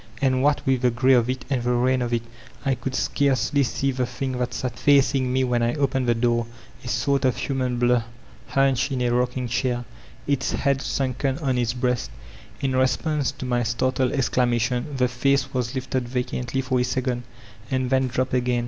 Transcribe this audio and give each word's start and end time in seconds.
And 0.19 0.41
what 0.41 0.65
with 0.65 0.81
the 0.81 0.89
gray 0.89 1.13
of 1.13 1.29
it 1.29 1.45
and 1.47 1.61
the 1.61 1.73
rain 1.73 2.01
of 2.01 2.11
it, 2.11 2.23
I 2.65 2.73
could 2.73 2.95
scarcely 2.95 3.61
see 3.61 3.91
the 3.91 4.07
thing 4.07 4.33
thai 4.35 4.47
sat 4.49 4.79
facing 4.79 5.31
me 5.31 5.43
when 5.43 5.61
I 5.61 5.75
opened 5.75 6.07
the 6.09 6.15
door,— 6.15 6.47
a 6.83 6.87
sort 6.87 7.23
of 7.23 7.37
human 7.37 7.77
blur, 7.77 8.03
hunched 8.47 8.91
in 8.91 9.03
a 9.03 9.11
rocking 9.13 9.47
chair, 9.47 9.85
its 10.25 10.53
head 10.53 10.81
sunken 10.81 11.37
on 11.37 11.59
its 11.59 11.73
breast 11.73 12.09
In 12.61 12.75
response 12.75 13.31
to 13.33 13.45
my 13.45 13.61
startled 13.61 14.11
exclamation, 14.13 14.87
the 14.97 15.07
face 15.07 15.53
was 15.53 15.75
lifted 15.75 16.09
vacantly 16.09 16.61
for 16.61 16.79
a 16.79 16.83
second, 16.83 17.21
and 17.69 17.91
then 17.91 18.07
dropped 18.07 18.33
again. 18.33 18.59